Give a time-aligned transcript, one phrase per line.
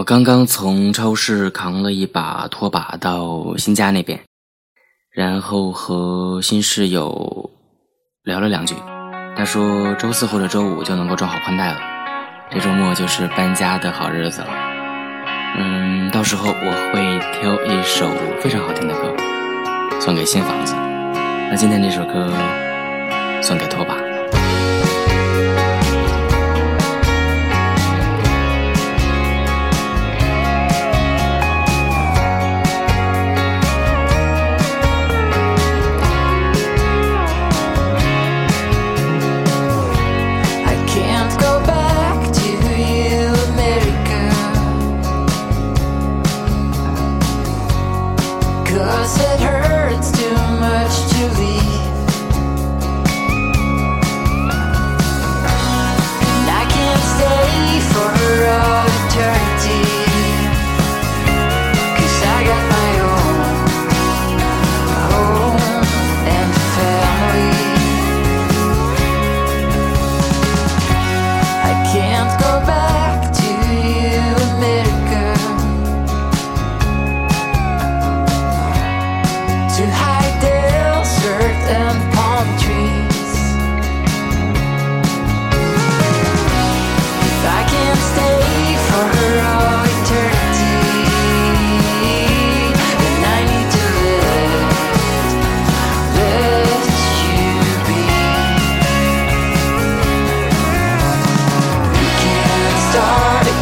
[0.00, 4.18] 我刚刚从超市扛了一把拖把到新家那边，
[5.12, 7.50] 然后和新室友
[8.22, 8.74] 聊了两句。
[9.36, 11.78] 他说周四或者周五就能够装好宽带了，
[12.50, 14.48] 这周末就是搬家的好日子了。
[15.58, 18.08] 嗯，到时候我会挑一首
[18.40, 19.14] 非常好听的歌
[20.00, 20.74] 送给新房子。
[21.50, 22.32] 那今天这首歌
[23.42, 24.09] 送给拖把。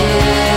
[0.00, 0.49] yeah.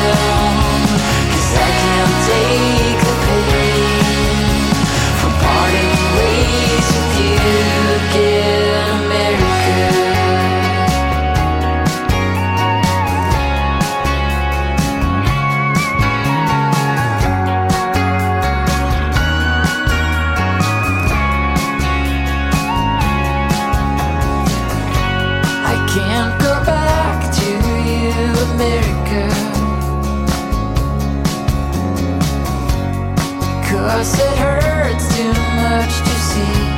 [33.69, 36.72] Cause it hurts too much to see